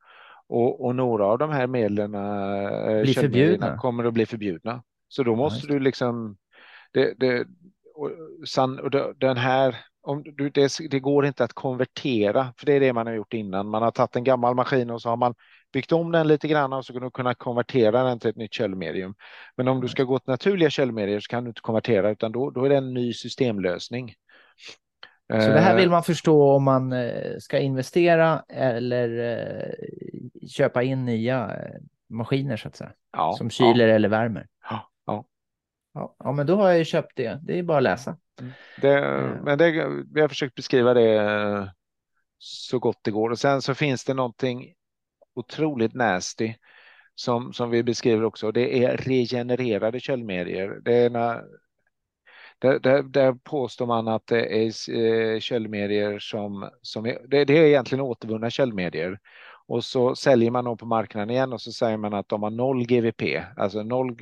[0.48, 2.12] Och, och, några av de här medlen
[3.14, 3.78] förbjudna.
[3.78, 4.82] kommer att bli förbjudna.
[5.08, 6.36] Så då måste ja, du liksom...
[6.92, 7.46] Det, det,
[7.94, 8.10] och,
[8.48, 12.80] san, och den här om du, det, det, går inte att konvertera, för det är
[12.80, 13.68] det man har gjort innan.
[13.68, 15.34] Man har tagit en gammal maskin och så har man
[15.72, 18.52] byggt om den lite grann och så kan du kunna konvertera den till ett nytt
[18.52, 19.14] köldmedium.
[19.56, 22.50] Men om du ska gå till naturliga köldmedier så kan du inte konvertera utan då,
[22.50, 24.14] då är det en ny systemlösning.
[25.28, 30.82] Så det här vill eh, man förstå om man eh, ska investera eller eh, köpa
[30.82, 31.52] in nya
[32.08, 32.92] maskiner så att säga.
[33.12, 33.94] Ja, som kyler ja.
[33.94, 34.46] eller värmer.
[34.70, 34.90] Ja,
[35.96, 36.16] ja.
[36.18, 37.40] Ja, men då har jag ju köpt det.
[37.42, 38.16] Det är bara att läsa.
[38.40, 38.52] Mm.
[38.80, 39.00] Det,
[39.44, 41.72] men det, vi har försökt beskriva det
[42.38, 44.74] så gott det går och sen så finns det någonting
[45.34, 46.54] otroligt nasty
[47.14, 48.52] som, som vi beskriver också.
[48.52, 50.80] Det är regenererade köldmedier.
[50.84, 51.44] Det är när,
[52.58, 57.58] där, där, där, påstår man att det är eh, köldmedier som, som är, det, det,
[57.58, 59.18] är egentligen återvunna köldmedier.
[59.68, 62.50] Och så säljer man dem på marknaden igen och så säger man att de har
[62.50, 63.22] noll GVP,
[63.56, 64.16] alltså noll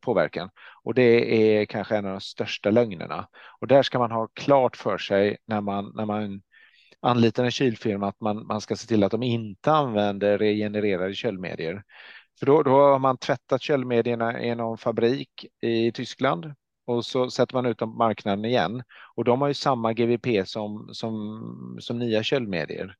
[0.00, 0.50] påverkan.
[0.82, 3.28] Och det är kanske en av de största lögnerna.
[3.60, 6.42] Och där ska man ha klart för sig när man, när man
[7.00, 11.82] anlitar en kylfirma att man, man ska se till att de inte använder regenererade köldmedier.
[12.38, 16.54] För då, då har man tvättat köldmedierna i någon fabrik i Tyskland
[16.86, 18.82] och så sätter man ut dem på marknaden igen.
[19.14, 22.96] Och de har ju samma GVP som, som, som nya köldmedier.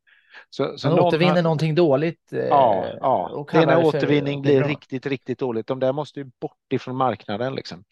[0.50, 1.42] Så, så man återvinner har...
[1.42, 2.32] någonting dåligt.
[2.32, 3.28] Eh, ja, ja.
[3.28, 4.68] Och det när återvinning blir bra.
[4.68, 5.66] riktigt, riktigt dåligt.
[5.66, 7.54] De där måste ju bort ifrån marknaden.
[7.54, 7.84] Liksom.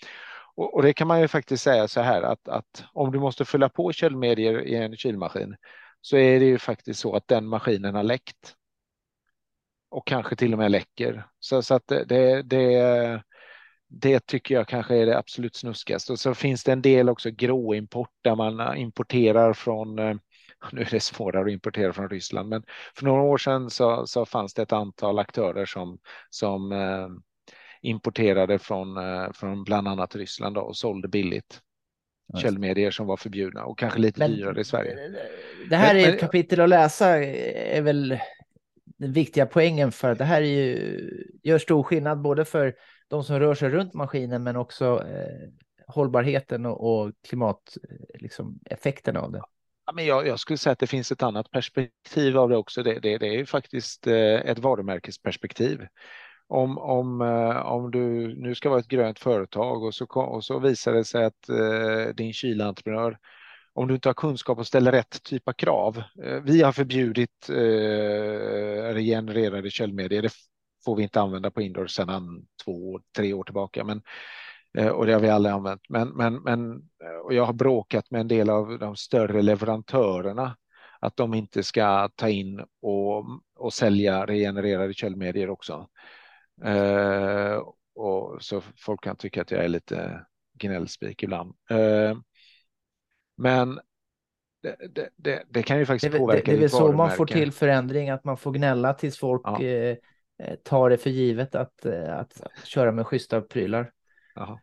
[0.55, 3.45] Och, och, det kan man ju faktiskt säga så här att, att om du måste
[3.45, 5.57] fylla på köldmedier i en kylmaskin
[6.01, 8.55] så är det ju faktiskt så att den maskinen har läckt.
[9.91, 11.27] Och kanske till och med läcker.
[11.41, 13.23] Så, så att det, det,
[13.89, 16.13] det tycker jag kanske är det absolut snuskigaste.
[16.13, 20.15] Och så finns det en del också gråimport där man importerar från eh,
[20.73, 22.63] nu är det svårare att importera från Ryssland, men
[22.97, 25.99] för några år sedan så, så fanns det ett antal aktörer som,
[26.31, 27.09] som eh,
[27.81, 31.61] importerade från, eh, från bland annat Ryssland och sålde billigt
[32.39, 35.13] källmedier som var förbjudna och kanske lite men, dyrare i Sverige.
[35.71, 38.19] Det här men, är ett kapitel att läsa är väl
[38.85, 40.99] den viktiga poängen för att det här är ju,
[41.43, 42.75] gör stor skillnad både för
[43.09, 45.49] de som rör sig runt maskinen men också eh,
[45.87, 49.43] hållbarheten och, och klimateffekterna liksom, av det.
[49.87, 52.83] Ja, men jag, jag, skulle säga att det finns ett annat perspektiv av det också.
[52.83, 55.87] Det, det, det är ju faktiskt eh, ett varumärkesperspektiv
[56.47, 60.59] om, om, eh, om du nu ska vara ett grönt företag och så, och så
[60.59, 63.19] visar det sig att eh, din kylentreprenör
[63.75, 66.03] om du inte har kunskap och ställer rätt typ av krav.
[66.43, 70.23] Vi har förbjudit eh, regenererade källmedier.
[70.23, 70.33] Det
[70.85, 73.85] får vi inte använda på indoor sedan två, tre år tillbaka.
[73.85, 74.03] Men,
[74.79, 75.83] och det har vi aldrig använt.
[75.89, 76.83] Men, men, men
[77.25, 80.57] och jag har bråkat med en del av de större leverantörerna
[81.01, 83.25] att de inte ska ta in och,
[83.57, 85.89] och sälja regenererade köldmedier också.
[86.65, 87.63] Eh,
[87.95, 90.27] och så folk kan tycka att jag är lite
[90.59, 91.55] gnällspik ibland.
[91.71, 92.19] Eh,
[93.37, 93.81] men
[94.63, 97.27] det, det, det, det, kan ju faktiskt det, påverka Det, är väl så man får
[97.27, 99.63] till förändring, att man får gnälla tills folk ja.
[99.63, 99.97] eh,
[100.43, 103.93] eh tar det för givet att, eh, att köra med schyssta prylar.
[104.37, 104.61] Aha.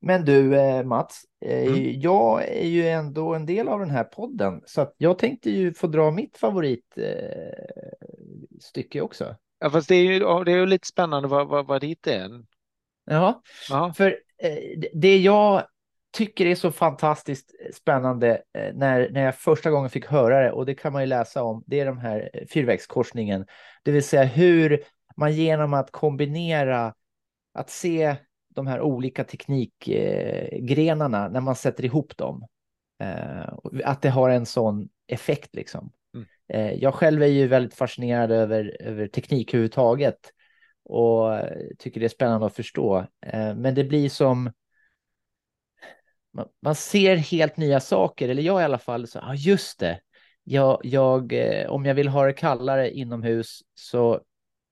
[0.00, 2.00] Men du eh, Mats, mm.
[2.00, 5.86] jag är ju ändå en del av den här podden, så jag tänkte ju få
[5.86, 9.36] dra mitt favoritstycke också.
[9.58, 12.44] Ja, fast det är ju, det är ju lite spännande vad, vad, vad ditt är.
[13.04, 13.42] Ja,
[13.96, 14.58] för eh,
[14.92, 15.62] det jag
[16.10, 20.66] tycker är så fantastiskt spännande eh, när, när jag första gången fick höra det, och
[20.66, 23.46] det kan man ju läsa om, det är de här eh, fyrvägskorsningen.
[23.82, 24.84] Det vill säga hur
[25.16, 26.94] man genom att kombinera,
[27.54, 28.16] att se
[28.48, 32.46] de här olika teknikgrenarna när man sätter ihop dem,
[33.02, 33.48] eh,
[33.84, 35.92] att det har en sån effekt liksom.
[36.48, 40.32] Eh, jag själv är ju väldigt fascinerad över, över teknik överhuvudtaget
[40.84, 41.40] och
[41.78, 42.98] tycker det är spännande att förstå.
[43.26, 44.50] Eh, men det blir som
[46.62, 50.00] man ser helt nya saker, eller jag i alla fall, så, ja just det,
[50.44, 51.34] jag, jag,
[51.68, 54.20] om jag vill ha det kallare inomhus så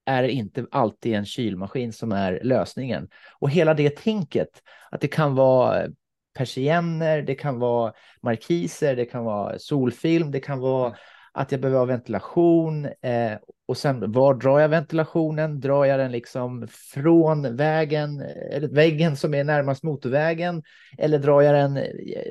[0.06, 3.08] är det inte alltid en kylmaskin som är lösningen.
[3.38, 5.90] Och hela det tänket, att det kan vara eh,
[6.38, 7.92] persienner, det kan vara
[8.22, 10.96] markiser, det kan vara solfilm, det kan vara
[11.32, 13.32] att jag behöver ha ventilation eh,
[13.68, 15.60] och sen var drar jag ventilationen?
[15.60, 20.62] Drar jag den liksom från vägen eller väggen som är närmast motorvägen
[20.98, 21.84] eller drar jag den eh,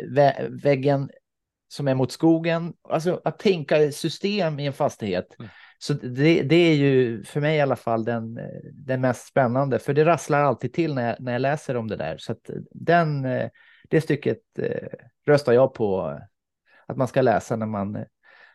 [0.09, 1.09] vä väggen
[1.67, 2.73] som är mot skogen?
[2.89, 5.49] Alltså att tänka system i en fastighet mm
[5.85, 8.39] så det, det, är ju för mig i alla fall den,
[8.73, 11.95] den mest spännande, för det rasslar alltid till när jag, när jag läser om det
[11.95, 12.17] där.
[12.17, 13.21] Så att den,
[13.89, 14.87] det stycket eh,
[15.27, 16.23] röstar jag på eh,
[16.87, 18.05] att man ska läsa när man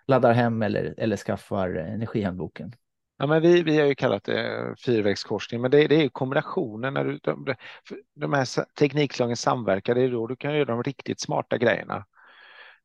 [0.07, 2.73] laddar hem eller, eller skaffar energihandboken.
[3.19, 7.05] Ja, men vi, vi har ju kallat det fyrvägskorsning, men det, det är kombinationen när
[7.05, 7.55] du, de,
[8.15, 12.05] de här teknikslagen samverkar, det är då du kan göra de riktigt smarta grejerna.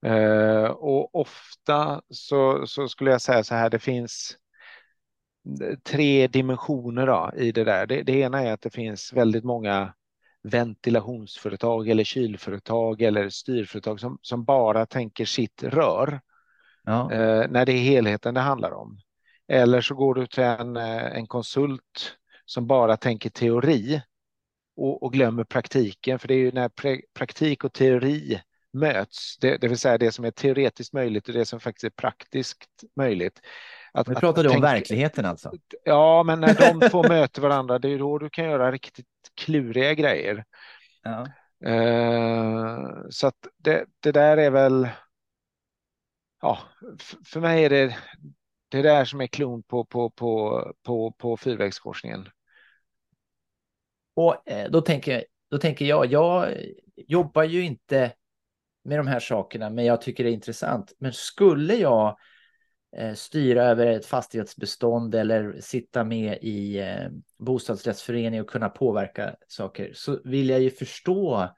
[0.05, 4.37] Uh, och ofta så, så, skulle jag säga så här, det finns
[5.83, 7.87] tre dimensioner då, i det där.
[7.87, 9.93] Det, det, ena är att det finns väldigt många
[10.43, 16.21] ventilationsföretag eller kylföretag eller styrföretag som, som bara tänker sitt rör.
[16.83, 17.09] Ja.
[17.13, 18.97] Uh, när det är helheten det handlar om.
[19.47, 24.01] Eller så går du till en, eh, en konsult som bara tänker teori
[24.75, 26.19] och, och glömmer praktiken.
[26.19, 26.69] För det är ju när
[27.13, 28.41] praktik och teori
[28.75, 31.89] möts, det, det, vill säga det som är teoretiskt möjligt och det som faktiskt är
[31.89, 33.41] praktiskt möjligt.
[33.93, 35.51] Att, nu pratar du om verkligheten alltså?
[35.83, 39.07] Ja, men när de två möter varandra, det är då du kan göra riktigt
[39.41, 40.45] kluriga grejer.
[41.03, 41.27] Ja.
[41.65, 44.89] Uh, så att det, det där är väl,
[46.41, 46.59] ja,
[47.25, 47.97] för mig är det
[48.75, 52.29] det är det här som är klon på, på, på, på, på fyrvägskorsningen.
[54.15, 56.53] Och eh, då tänker, då tänker jag, jag
[56.95, 58.13] jobbar ju inte
[58.85, 60.93] med de här sakerna, men jag tycker det är intressant.
[60.99, 62.17] Men skulle jag
[62.97, 69.91] eh, styra över ett fastighetsbestånd eller sitta med i eh, bostadsrättsförening och kunna påverka saker
[69.93, 71.49] så vill jag ju förstå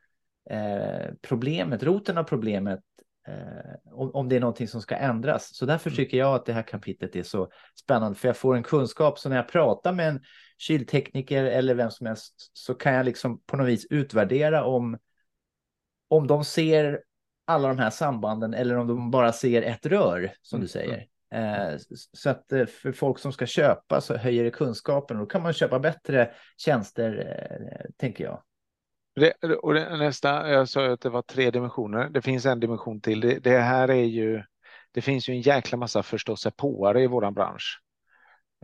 [1.21, 2.79] problemet, roten av problemet
[3.27, 5.55] eh, om, om det är någonting som ska ändras.
[5.55, 5.95] Så därför mm.
[5.95, 9.19] tycker jag att det här kapitlet är så spännande, för jag får en kunskap.
[9.19, 10.21] Så när jag pratar med en
[10.57, 14.97] kyltekniker eller vem som helst så kan jag liksom på något vis utvärdera om,
[16.07, 17.01] om de ser
[17.47, 20.93] alla de här sambanden eller om de bara ser ett rör, som du mm, säger.
[20.93, 21.07] Mm.
[21.31, 21.77] Eh,
[22.13, 25.43] så att eh, för folk som ska köpa så höjer det kunskapen och då kan
[25.43, 28.41] man köpa bättre tjänster, eh, tänker jag.
[29.15, 32.10] Det, och det, nästa, jag sa att det var tre dimensioner.
[32.10, 33.21] Det finns en dimension till.
[33.21, 34.43] Det, det här är ju,
[34.91, 37.81] det finns ju en jäkla massa förståsigpåare i våran bransch.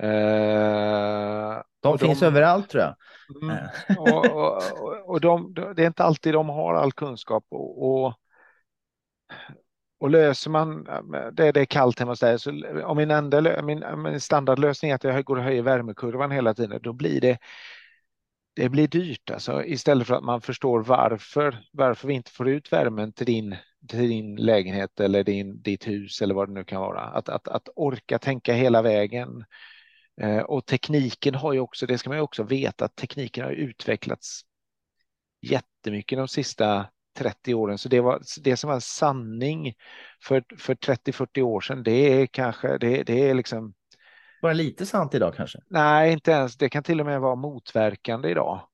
[0.01, 2.95] Eh, de finns de, överallt tror jag.
[3.43, 3.67] Mm,
[3.97, 8.13] och, och, och de, det är inte alltid de har all kunskap och,
[9.99, 10.83] och, löser man
[11.33, 12.51] det, det är kallt hemma hos dig, så
[12.83, 16.79] om min, enda, min, min standardlösning är att jag går och höjer värmekurvan hela tiden,
[16.83, 17.37] då blir det
[18.55, 22.73] det blir dyrt alltså, istället för att man förstår varför, varför vi inte får ut
[22.73, 23.55] värmen till din,
[23.89, 27.01] till din lägenhet eller din, ditt hus eller vad det nu kan vara.
[27.01, 29.45] Att, att, att orka tänka hela vägen.
[30.21, 33.51] Eh, och tekniken har ju också, det ska man ju också veta, att tekniken har
[33.51, 34.41] utvecklats
[35.41, 37.77] jättemycket de sista 30 åren.
[37.77, 39.73] Så det, var, det som var en sanning
[40.23, 43.73] för, för 30-40 år sedan, det är kanske, det, det är liksom
[44.43, 45.59] bara lite sant idag kanske?
[45.67, 46.57] Nej, inte ens.
[46.57, 48.67] Det kan till och med vara motverkande idag.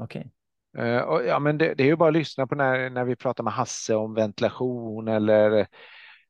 [0.00, 0.30] Okej.
[0.74, 0.86] Okay.
[0.86, 3.16] Uh, eh, ja, men det, det, är ju bara att lyssna på när, när vi
[3.16, 5.66] pratar med Hasse om ventilation eller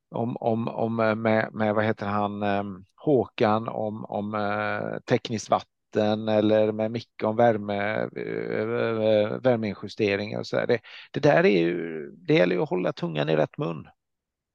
[0.09, 5.49] om, om, om eh, med, med vad heter han, um, Håkan om, om uh, tekniskt
[5.49, 10.67] vatten eller med Micke om värme, eh, värmeinjusteringar och så där.
[10.67, 10.79] Det,
[11.11, 13.87] det där är ju, det gäller ju att hålla tungan i rätt mun.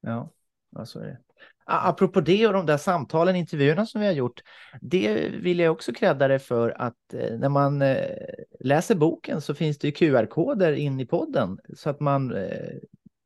[0.01, 0.31] Ja,
[0.70, 1.18] ja så är det.
[1.66, 4.42] Apropå det och de där samtalen, intervjuerna som vi har gjort,
[4.81, 8.16] det vill jag också krädda dig för att eh, när man eh,
[8.61, 12.35] läser boken så finns det QR-koder in i podden så att man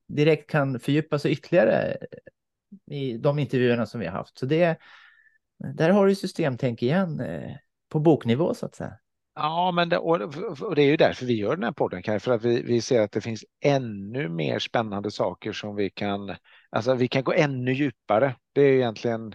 [0.09, 1.97] direkt kan fördjupa sig ytterligare
[2.87, 4.38] i de intervjuerna som vi har haft.
[4.38, 4.79] Så det,
[5.75, 7.23] där har du systemtänk igen
[7.88, 8.92] på boknivå så att säga.
[9.35, 12.44] Ja, men det, och det är ju därför vi gör den här podden, för att
[12.44, 16.35] vi, vi ser att det finns ännu mer spännande saker som vi kan,
[16.70, 18.37] alltså vi kan gå ännu djupare.
[18.53, 19.35] Det är egentligen,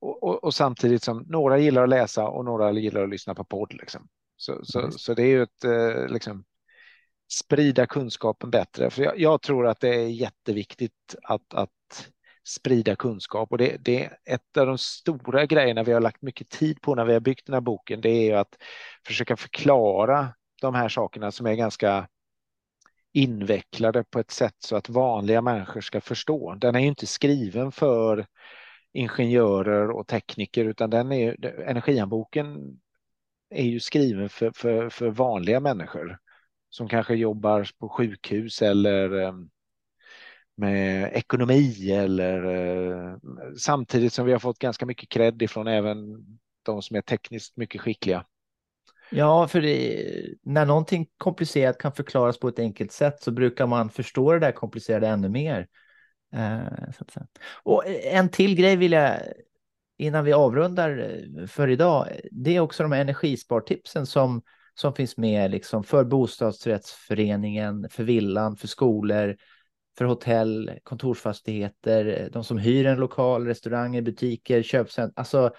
[0.00, 3.44] och, och, och samtidigt som några gillar att läsa och några gillar att lyssna på
[3.44, 3.72] podd.
[3.72, 4.08] Liksom.
[4.36, 4.92] Så, så, mm.
[4.92, 6.44] så det är ju ett, eh, liksom,
[7.32, 8.90] sprida kunskapen bättre.
[8.90, 11.70] För jag, jag, tror att det är jätteviktigt att, att
[12.44, 16.48] sprida kunskap och det, det, är ett av de stora grejerna vi har lagt mycket
[16.48, 18.00] tid på när vi har byggt den här boken.
[18.00, 18.56] Det är ju att
[19.06, 22.08] försöka förklara de här sakerna som är ganska
[23.12, 26.54] invecklade på ett sätt så att vanliga människor ska förstå.
[26.54, 28.26] Den är ju inte skriven för
[28.92, 32.78] ingenjörer och tekniker utan den är, energihandboken
[33.50, 36.18] är ju skriven för, för, för vanliga människor
[36.70, 39.50] som kanske jobbar på sjukhus eller ehm,
[40.60, 43.16] med ekonomi eller eh,
[43.58, 45.96] samtidigt som vi har fått ganska mycket cred ifrån även
[46.62, 48.24] de som är tekniskt mycket skickliga.
[49.10, 50.04] Ja, för det,
[50.42, 54.52] när någonting komplicerat kan förklaras på ett enkelt sätt så brukar man förstå det där
[54.52, 55.66] komplicerade ännu mer.
[56.34, 56.60] Eh,
[57.62, 59.20] och en till grej vill jag
[60.00, 64.42] innan vi avrundar eh, för idag, det är också de här energispartipsen som,
[64.74, 69.36] som finns med liksom för bostadsrättsföreningen, för villan, för skolor,
[69.98, 75.54] för hotell, kontorsfastigheter, de som hyr en lokal, restauranger, butiker, köpcentrum, alltså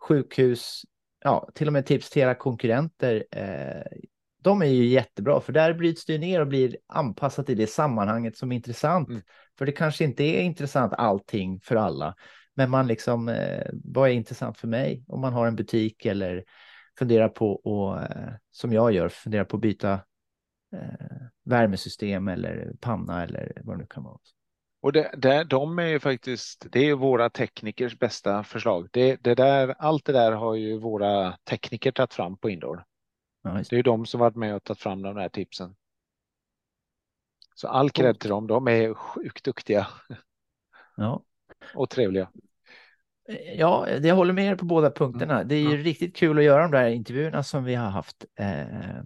[0.00, 0.82] sjukhus,
[1.24, 3.24] ja, till och med tips till era konkurrenter.
[3.30, 3.98] Eh,
[4.42, 8.36] de är ju jättebra, för där bryts det ner och blir anpassat i det sammanhanget
[8.36, 9.08] som är intressant.
[9.08, 9.22] Mm.
[9.58, 12.14] För det kanske inte är intressant allting för alla,
[12.54, 16.44] men man liksom, eh, vad är intressant för mig om man har en butik eller
[16.98, 19.92] funderar på, och, eh, som jag gör, funderar på att byta
[20.72, 24.18] eh, värmesystem eller panna eller vad det nu kan vara.
[24.82, 28.88] Och det, det, de är ju faktiskt, det är våra teknikers bästa förslag.
[28.92, 32.84] Det, det där, allt det där har ju våra tekniker tagit fram på Indoor.
[33.42, 35.74] Ja, det är ju de som varit med och tagit fram de här tipsen.
[37.54, 39.86] Så all cred till dem, de är sjukt duktiga.
[40.96, 41.22] Ja.
[41.74, 42.30] Och trevliga.
[43.56, 45.34] Ja, jag håller med er på båda punkterna.
[45.34, 45.48] Mm.
[45.48, 45.84] Det är ju ja.
[45.84, 48.24] riktigt kul att göra de där intervjuerna som vi har haft.
[48.38, 49.02] Eh,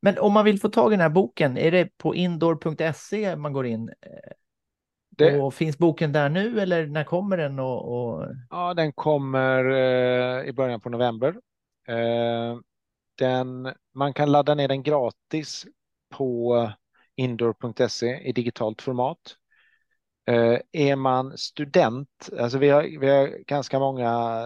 [0.00, 3.52] men om man vill få tag i den här boken, är det på indoor.se man
[3.52, 3.90] går in?
[5.18, 5.40] Det...
[5.40, 7.58] Och finns boken där nu eller när kommer den?
[7.58, 8.26] Och, och...
[8.50, 11.36] Ja, den kommer eh, i början på november.
[11.88, 12.58] Eh,
[13.18, 15.66] den, man kan ladda ner den gratis
[16.10, 16.72] på
[17.16, 19.36] indoor.se i digitalt format.
[20.26, 24.42] Eh, är man student, alltså vi har, vi har ganska många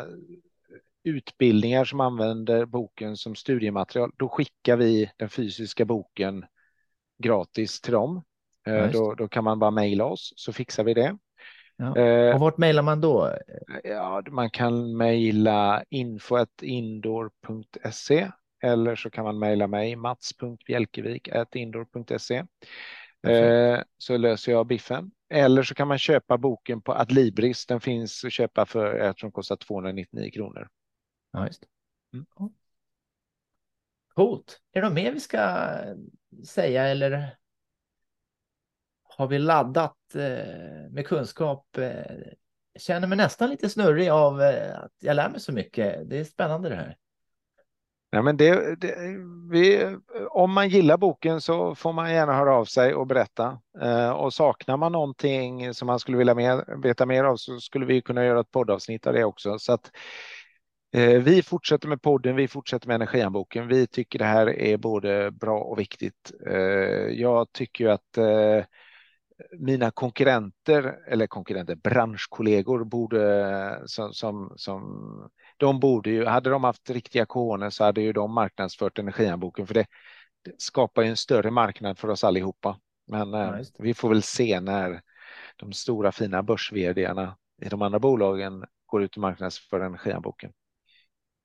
[1.04, 6.44] utbildningar som använder boken som studiematerial, då skickar vi den fysiska boken
[7.22, 8.22] gratis till dem.
[8.66, 11.18] Eh, ja, då, då, kan man bara mejla oss så fixar vi det.
[11.76, 11.96] Ja.
[11.96, 13.36] Eh, och vart mejlar man då?
[13.84, 18.28] Ja, man kan mejla info.indoor.se
[18.62, 22.44] eller så kan man mejla mig mats.bjelkevik.indoor.se
[23.26, 25.10] eh, så löser jag biffen.
[25.30, 27.66] Eller så kan man köpa boken på Adlibris.
[27.66, 30.68] Den finns att köpa för, jag tror den kostar 299 kronor.
[31.32, 31.64] Ja, just
[32.12, 32.26] mm.
[34.14, 34.60] Coolt.
[34.72, 35.68] Är det något mer vi ska
[36.46, 37.36] säga eller
[39.02, 41.76] har vi laddat eh, med kunskap?
[41.76, 42.16] Eh,
[42.78, 46.10] känner mig nästan lite snurrig av eh, att jag lär mig så mycket.
[46.10, 46.96] Det är spännande det här.
[48.10, 48.96] Ja, men det, det,
[49.50, 49.96] vi,
[50.30, 53.58] om man gillar boken så får man gärna höra av sig och berätta.
[53.82, 57.86] Eh, och saknar man någonting som man skulle vilja mer, veta mer av så skulle
[57.86, 59.58] vi kunna göra ett poddavsnitt av det också.
[59.58, 59.90] Så att,
[61.00, 63.68] vi fortsätter med podden, vi fortsätter med energianboken.
[63.68, 66.32] Vi tycker det här är både bra och viktigt.
[66.46, 66.54] Eh,
[67.20, 68.64] jag tycker att eh,
[69.58, 74.82] mina konkurrenter, eller konkurrenter, branschkollegor borde som, som, som
[75.56, 79.74] de borde ju, hade de haft riktiga koner så hade ju de marknadsfört energianboken för
[79.74, 79.86] det,
[80.44, 82.78] det skapar ju en större marknad för oss allihopa.
[83.06, 85.02] Men eh, vi får väl se när
[85.56, 90.52] de stora fina börs i de andra bolagen går ut och marknadsför energianboken.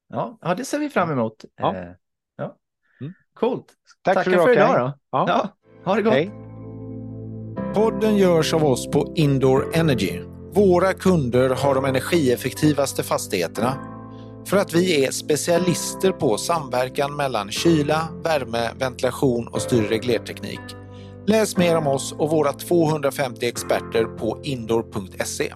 [0.09, 1.45] Ja, ja, det ser vi fram emot.
[1.55, 1.75] Ja.
[1.75, 1.91] Eh,
[2.37, 2.55] ja.
[3.01, 3.13] Mm.
[3.33, 3.65] Coolt.
[4.01, 4.93] Tack Tackar för, för idag då.
[5.11, 5.25] Ja.
[5.27, 5.49] ja.
[5.85, 6.13] ha det gott.
[6.13, 6.31] Hej.
[7.73, 10.19] Podden görs av oss på Indoor Energy.
[10.53, 13.97] Våra kunder har de energieffektivaste fastigheterna
[14.45, 20.59] för att vi är specialister på samverkan mellan kyla, värme, ventilation och styrreglerteknik.
[21.27, 25.53] Läs mer om oss och våra 250 experter på indoor.se.